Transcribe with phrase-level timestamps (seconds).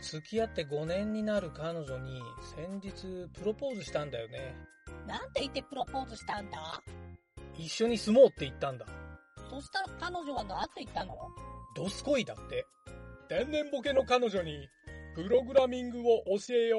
[0.00, 2.20] 付き合って5年になる彼女に
[2.54, 4.54] 先日プロポーズしたんだよね。
[5.06, 6.80] なんて言ってプロポーズしたんだ？
[7.56, 8.86] 一緒に住もうって言ったんだ。
[9.50, 11.16] そしたら彼女は何て言ったの？
[11.74, 12.64] ドスコイだって。
[13.28, 14.68] 天然ボケの彼女に
[15.14, 16.78] プログラミングを教えよ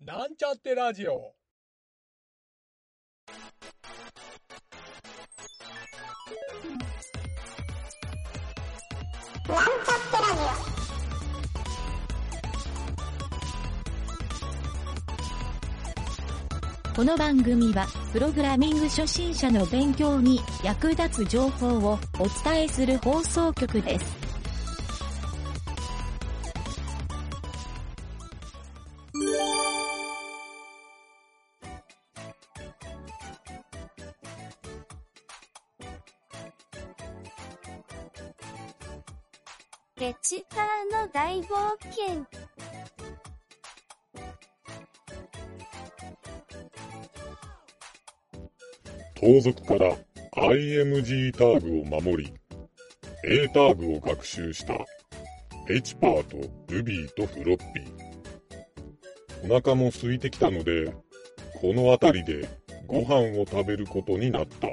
[0.00, 0.04] う。
[0.04, 1.34] なんちゃってラジオ。
[9.46, 9.74] なんちゃっ
[10.10, 10.73] てラジ
[16.94, 24.16] この番組は、プログラミング初心者の勉強に役立つ情報をお伝えする放送局です。
[39.96, 42.43] レチターの大冒険。
[49.24, 49.96] 盗賊から
[50.36, 52.34] IMG ターグを守り、
[53.24, 54.74] A ターグを学習した
[55.70, 56.36] エチパーと
[56.68, 59.50] ルビーとフロッピー。
[59.50, 60.92] お腹も空いてきたので、
[61.58, 62.46] この辺りで
[62.86, 64.68] ご飯を食べることになった。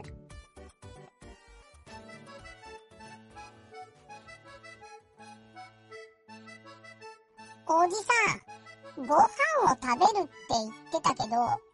[7.74, 11.71] おじさん、ご飯を食べるって言ってたけど、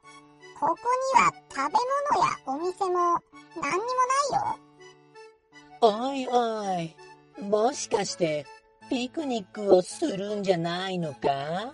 [0.60, 1.78] ここには食べ
[2.16, 3.22] 物やお店も
[3.62, 3.86] 何にも
[4.20, 6.16] ないよ。
[6.16, 6.96] おいおい、
[7.44, 8.46] もしかして、
[8.90, 11.20] ピクニックをするんじゃないのか？
[11.20, 11.74] 確か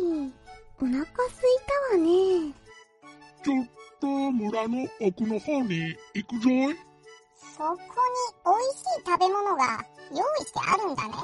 [0.00, 0.32] に、
[0.80, 2.54] お腹すいたわね。
[3.42, 3.66] ちょっ
[4.00, 6.76] と村の奥の方に行くぞい。
[7.56, 7.80] そこに
[8.44, 11.14] 美味しい食べ物が用意してあるんだね。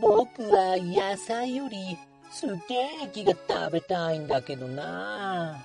[0.00, 1.98] 僕は野菜より
[2.38, 5.56] ステーキが食べたいんだけどな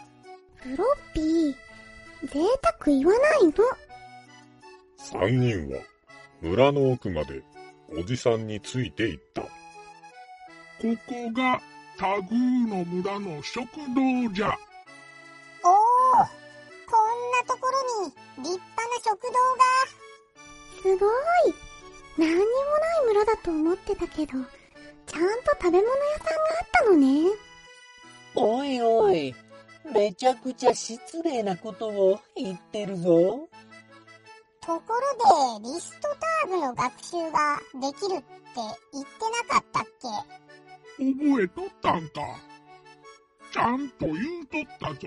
[0.56, 1.54] フロッピー、
[2.24, 3.52] 贅沢言わないの。
[4.96, 5.82] 三人は
[6.40, 7.44] 村の奥まで
[7.90, 9.42] おじさんについて行った。
[9.42, 9.50] こ
[11.06, 11.60] こが
[11.98, 14.58] タグーの村の食堂じゃ。
[15.66, 16.28] おお、こん
[17.34, 19.66] なところに立派な食堂が。
[20.84, 21.06] すご
[21.50, 21.54] い。
[22.18, 24.32] 何にもない村だと思ってたけど、
[25.08, 26.51] ちゃんと食べ物屋さんが
[26.84, 27.30] のね。
[28.36, 29.36] おいおい、
[29.94, 33.48] めちゃくちゃ失礼なことを言ってるぞ。
[34.62, 38.26] ところで、リストターグの学習ができるって
[38.94, 39.12] 言って
[39.48, 41.04] なかったっけ？
[41.04, 42.22] 覚えとったんか？
[43.52, 44.16] ちゃんと言う
[44.46, 45.00] とったぞ。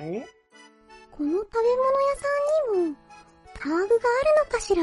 [1.12, 2.26] この食べ物屋さ
[2.74, 2.96] んにも、
[3.54, 3.88] ターグがある
[4.44, 4.82] のかしら？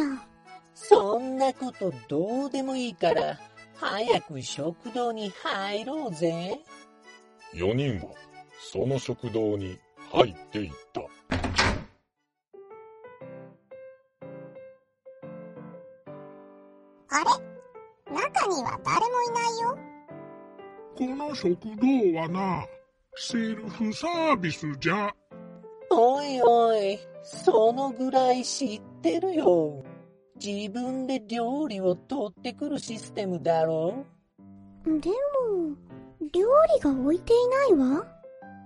[0.73, 3.37] そんなことどうでもいいから、
[3.75, 6.59] 早く食堂に入ろうぜ。
[7.53, 8.03] 四人は
[8.59, 9.77] その食堂に
[10.11, 11.01] 入っていった。
[17.09, 17.29] あれ？
[18.15, 19.77] 中には誰もいないよ。
[20.97, 22.65] この食堂はな、
[23.15, 25.13] セルフサービスじゃ。
[25.89, 29.83] おいおい、そのぐらい知ってるよ。
[30.41, 34.05] 自分で料理を取ってくるシステムだろ
[34.85, 35.75] でも、
[36.33, 37.35] 料理が置いてい
[37.75, 38.05] ないわ。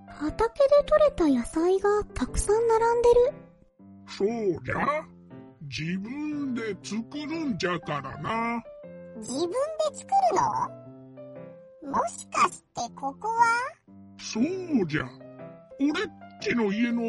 [0.07, 3.33] 畑で採れた野菜がたくさん並んでる。
[4.07, 4.27] そう
[4.65, 4.75] じゃ。
[5.67, 8.61] 自分で作るんじゃからな。
[9.17, 9.55] 自分で
[9.93, 10.03] 作
[11.81, 11.91] るの？
[11.91, 13.43] もしかしてここは？
[14.17, 14.43] そう
[14.87, 15.09] じゃ。
[15.79, 15.93] 俺っ
[16.41, 17.01] ちの家の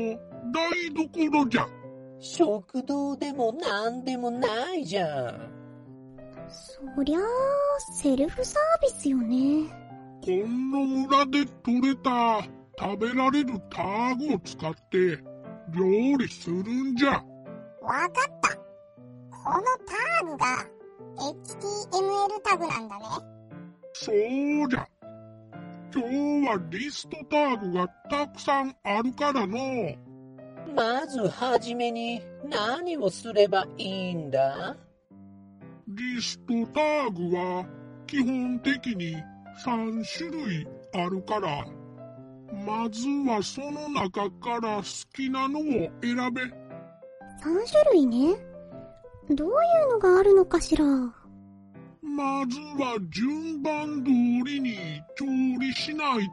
[0.53, 1.67] 台所じゃ。
[2.19, 5.51] 食堂でもなんでもないじゃん。
[6.49, 7.23] そりゃあ、
[7.95, 9.86] セルフサービスよね。
[10.27, 12.43] この村で採れた
[12.77, 15.23] 食べられるターグを使って
[15.73, 17.13] 料理するんじゃ。
[17.13, 18.57] わかった。
[19.31, 20.67] このターグが
[21.15, 23.05] HTML タグなんだね。
[23.93, 24.89] そうじゃ。
[25.95, 29.95] 今日はリストターグがたくさんあるからの。
[30.75, 34.77] まずはじめに何をすればいいんだ？
[35.87, 37.65] リストターグは
[38.09, 39.15] 基本的に
[39.65, 41.65] 3種類あるから、
[42.65, 44.83] まずはその中から好
[45.15, 45.63] きなのを
[46.03, 46.43] 選べ。
[46.43, 46.51] 3
[47.43, 48.37] 種類ね。
[49.31, 49.53] どうい
[49.89, 50.85] うのがあるのかしら？
[50.85, 54.11] まずは順番通
[54.49, 54.77] りに
[55.17, 55.25] 調
[55.61, 56.27] 理しない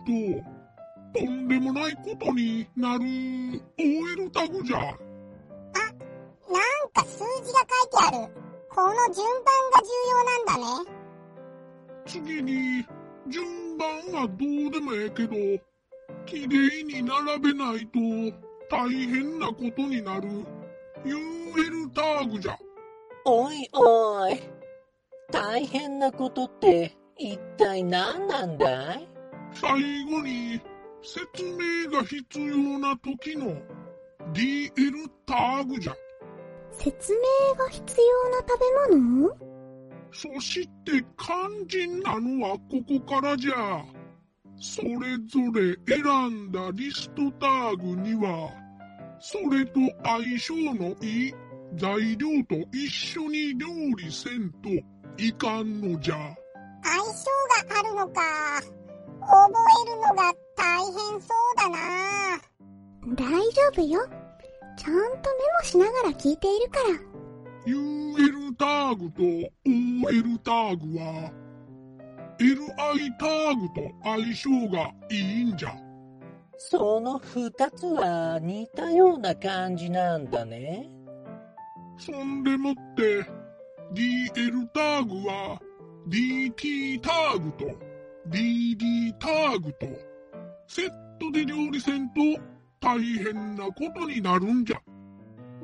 [1.14, 3.04] と、とんでもないことになる
[3.80, 4.78] OL タグじゃ。
[4.80, 4.94] なん
[6.94, 8.34] か数字が書いてある。
[8.70, 10.92] この順番が重要なんだね。
[12.06, 12.86] 次に、
[13.30, 14.34] 順番はど
[14.68, 15.36] うでもええけど、
[16.26, 18.00] きれいに並べないと
[18.70, 20.30] 大変なことになる
[21.06, 22.58] UL ターグじゃ。
[23.26, 24.42] おいおい。
[25.32, 29.08] 大変なことって一体何なんだい？
[29.54, 29.72] 最
[30.06, 30.62] 後に
[31.02, 33.56] 説明が必要な時の
[34.34, 35.96] DL ターグじゃ。
[36.72, 38.60] 説明が必要な食
[38.90, 39.53] べ物？
[40.14, 43.84] そして肝心なのはここからじゃ。
[44.60, 48.52] それぞれ選んだリストターグには、
[49.20, 51.34] それと相性のいい
[51.76, 53.68] 材料と一緒に料
[53.98, 54.70] 理せんと
[55.18, 56.16] いかんのじゃ。
[56.84, 57.26] 相性
[57.70, 58.22] があるのか。
[59.20, 59.54] 覚
[59.86, 61.78] えるのが大変そうだな。
[63.16, 64.08] 大丈夫よ。
[64.78, 65.04] ちゃんとメ
[65.60, 67.13] モしながら聞いているから。
[67.66, 69.24] UL ターグと
[69.66, 71.32] OL ターグは、
[72.40, 75.74] LI ターグと相性がいいんじゃ。
[76.58, 80.90] その二つは似たような感じなんだね。
[81.98, 83.26] そんでもって、
[83.94, 85.62] DL ターグは
[86.10, 87.66] DT ターグと
[88.30, 89.88] DD ターグと
[90.68, 90.90] セッ
[91.20, 92.22] トで料理せんと
[92.82, 94.82] 大変なことになるんじゃ。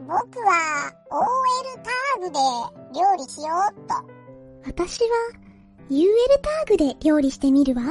[0.07, 2.39] 僕は OL ターグで
[2.99, 3.93] 料理しようっと。
[4.65, 5.09] 私は
[5.89, 6.05] UL
[6.41, 7.83] ターグで料理してみるわ。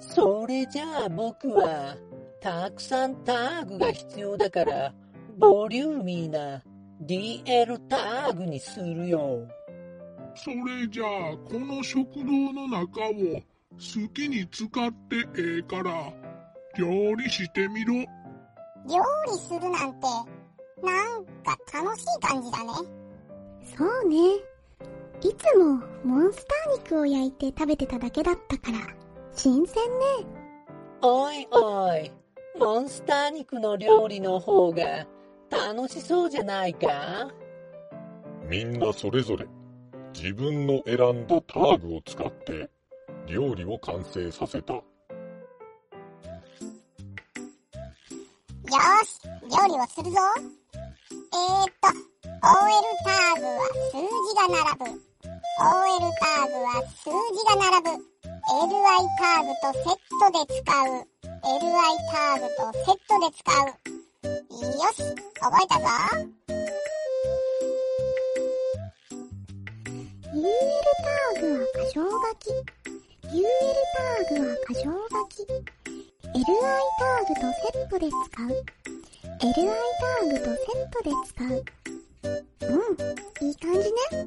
[0.00, 1.96] それじゃあ僕は
[2.40, 4.94] たくさんターグが必要だから
[5.36, 6.62] ボリューミーな
[7.02, 9.46] DL ターグにするよ。
[10.34, 13.42] それじゃあこの食堂の中を
[13.78, 16.12] 好きに使ってええから
[16.76, 17.94] 料理してみろ。
[17.94, 20.06] 料理するなんて、
[20.82, 22.72] なんか楽しい感じだね。
[23.76, 24.16] そうね。
[25.20, 28.78] いつもモンスター肉を焼いて食べてただけだったから、
[29.32, 30.04] 新鮮ね。
[31.02, 32.12] おいおい、
[32.58, 35.06] モンスター肉の料理の方が
[35.50, 37.30] 楽しそうじゃないか？
[38.48, 39.46] みんなそれぞれ
[40.14, 42.70] 自分の選んだターグを使って
[43.26, 44.74] 料理を完成させた。
[44.74, 50.18] よーし、料理をするぞ。
[51.38, 54.98] えーっと、OL ターグは数字が並ぶ。
[55.60, 57.94] OL ターグは数字が並ぶ。
[58.48, 60.98] LI ターグとセットで使う。
[60.98, 61.70] LI
[62.10, 63.70] ターグとセットで使う。
[64.26, 64.98] よし、
[65.38, 65.84] 覚えたぞ。
[70.34, 70.48] UL
[71.04, 72.50] ターグは箇条書き。
[73.28, 73.46] UL
[73.94, 75.46] ターグは箇条書き。
[76.34, 76.44] LI
[76.98, 78.77] ターグとセットで使う。
[79.40, 81.64] LI ターグとセットで使う。
[82.60, 84.26] うん、いい感じね。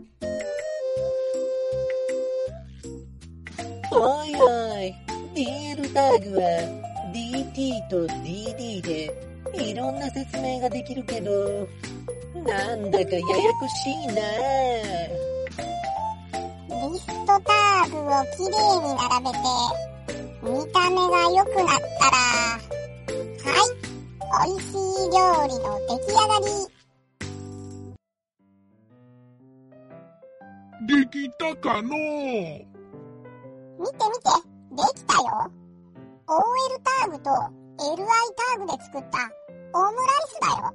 [3.92, 4.48] おいお
[4.80, 4.96] い、
[5.36, 6.44] DL ターグは
[7.14, 9.14] DT と DD で
[9.54, 11.68] いろんな説明ができるけど、
[12.46, 13.26] なんだかやや
[13.60, 14.14] こしいな
[16.90, 19.38] リストターグをきれいに並べて、
[20.42, 23.81] 見た目が良くなったら、はい、
[24.32, 26.48] 美味しい料理の出来上がり。
[30.88, 31.92] できたかのう？
[31.92, 34.24] 見て見て、
[34.72, 35.28] できたよ。
[36.28, 36.40] OL
[36.84, 37.98] ターグと LI
[38.36, 39.18] ターグで作った
[39.74, 40.74] オムライスだよ。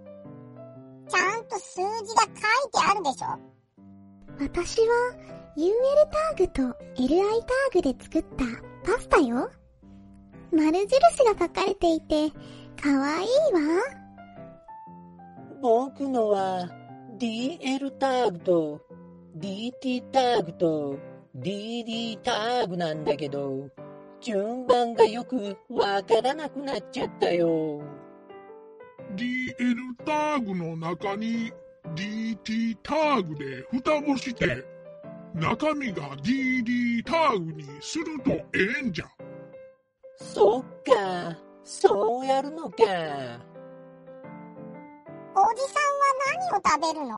[1.09, 3.27] ちゃんと数字が書いてあるでしょ。
[4.39, 4.93] 私は
[5.57, 5.73] UL
[6.11, 6.63] ターグと
[6.97, 8.45] LI ターグで作った
[8.93, 9.51] パスタよ。
[10.53, 12.31] 丸印が書かれていて、
[12.81, 13.61] かわいいわ。
[15.61, 16.69] 僕のは
[17.19, 18.81] DL ターグと
[19.39, 20.99] DT ターグと
[21.37, 23.69] DD ターグなんだけど、
[24.21, 27.83] 順番がよくわからなくなっちゃったよ。
[29.15, 31.53] DL ターグの中に
[31.95, 34.65] DT ターグで蓋をして
[35.35, 38.45] 中身が DD ターグにするとえ
[38.83, 39.07] えんじゃ。
[40.17, 41.16] そっか、
[42.37, 42.69] やるのか。
[42.69, 42.93] おじさん
[45.39, 47.17] は何を食べるの？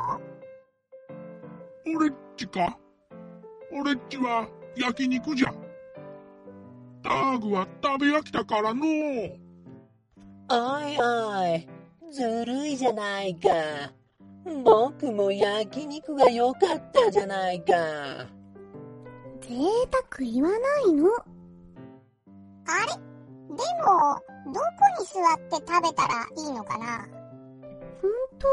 [1.97, 2.79] 俺っちか
[3.73, 5.53] 俺っちは焼肉じゃ。
[7.03, 8.85] ターグは食べ飽きたからのう。
[10.51, 11.69] おいおい、
[12.13, 13.49] ずるいじゃないか。
[14.63, 17.73] 僕も焼肉が良かったじゃないか。
[19.41, 19.57] 贅
[19.91, 21.09] 沢言わないの。
[22.69, 22.93] あれ？
[23.49, 24.61] でも、どこ
[24.99, 27.07] に座って食べたらいいのかな？
[28.01, 28.47] ほんと、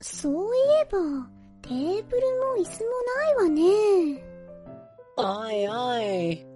[0.00, 0.98] そういえば、
[1.62, 3.62] テーブルも椅子もないわね。
[5.16, 6.46] おいおい、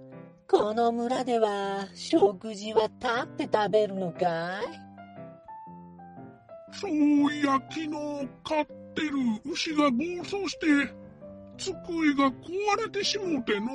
[0.48, 4.64] この村では食事は立って食べるのかい？
[6.74, 6.90] そう
[7.32, 7.90] いや昨日
[8.44, 9.10] 飼ってる
[9.44, 10.66] 牛が暴走して
[11.58, 13.68] 机が壊れてしもての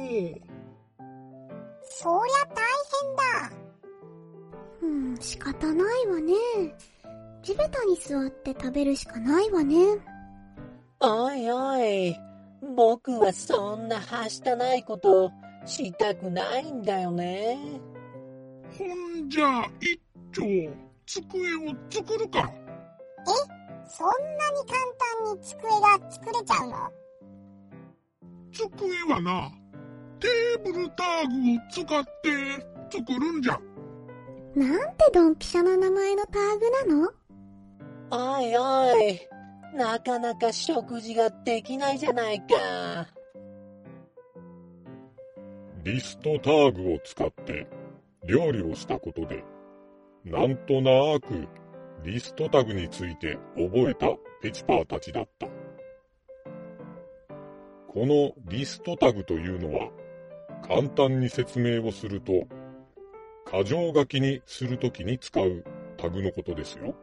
[1.83, 2.65] そりゃ大
[3.03, 3.66] 変だ。
[5.17, 6.33] うん、仕方ないわね。
[7.43, 9.75] 地べたに座って食べるしかないわね。
[10.99, 12.15] おいおい、
[12.75, 15.31] 僕はそんなはしたないこと
[15.65, 17.57] したくないんだよね。
[18.77, 19.99] ほんじゃ一
[20.31, 20.71] 丁
[21.05, 22.51] 机を作るか
[23.87, 24.79] そんなに簡
[25.23, 26.75] 単に机が作れちゃうの？
[28.51, 29.49] 机はな
[30.19, 33.59] テーブルターグを使って作るんじゃ
[34.57, 37.11] なんてドンピシャな名前のターグなの？
[38.09, 39.19] おいおい、
[39.75, 42.45] なかなか食事ができないじゃないか。
[45.83, 47.67] リストターグを使って
[48.27, 49.43] 料理をしたことで、
[50.25, 51.47] なんとなく
[52.03, 54.07] リストタグについて覚えた
[54.41, 55.45] ペチパーたちだった。
[57.87, 59.91] このリストタグというのは、
[60.67, 62.47] 簡単に説明をすると、
[63.49, 65.63] 箇条書きにするときに使う
[65.95, 66.93] タグのことですよ。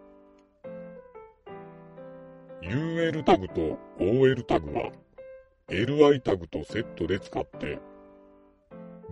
[2.62, 4.92] UL タグと OL タグは
[5.68, 7.78] LI タグとセットで使って、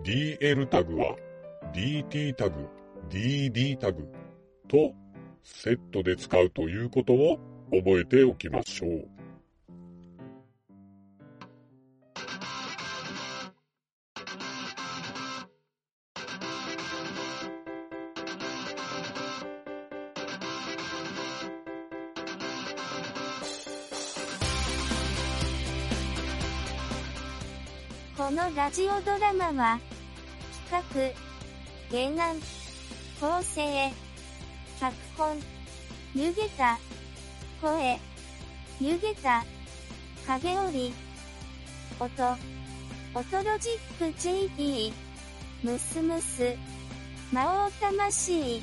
[0.03, 1.15] DL タグは
[1.73, 2.67] DT タグ、
[3.09, 4.07] DD タグ
[4.67, 4.93] と
[5.43, 7.39] セットで使うということを
[7.71, 9.12] 覚えておきましょう。
[28.23, 29.79] このラジオドラマは、
[30.69, 31.13] 企
[31.91, 32.39] 画、原案、
[33.19, 33.91] 構成、
[34.79, 35.37] 脚本、
[36.15, 36.79] 湯げた、
[37.61, 37.99] 声、
[38.79, 39.43] 湯げた、
[40.25, 40.93] 影織、
[41.99, 42.37] 音、
[43.13, 44.93] 音ロジック JP、
[45.61, 46.55] ムスムス、
[47.33, 48.61] 魔王魂、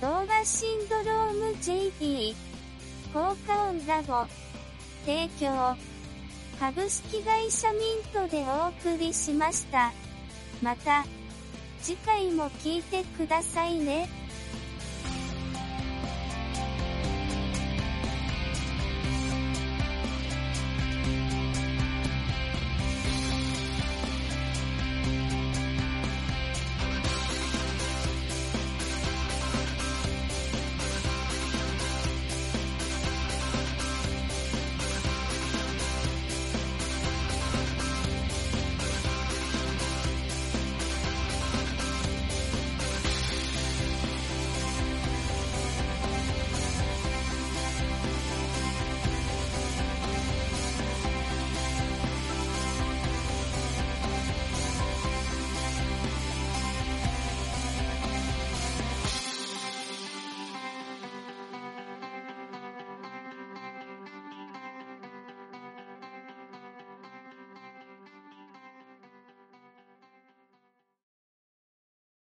[0.00, 2.36] 動画シンドローム JP、
[3.12, 4.26] 効果音ラボ、
[5.04, 5.76] 提供、
[6.58, 7.82] 株式会社ミン
[8.12, 9.92] トでお送りしました。
[10.62, 11.04] また、
[11.82, 14.08] 次回も聞いてくださいね。